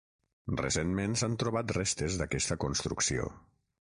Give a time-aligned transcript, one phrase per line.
[0.61, 3.29] Recentment s'han trobat restes d'aquesta construcció.